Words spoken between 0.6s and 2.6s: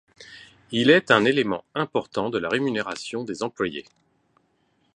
Il est un élément important de la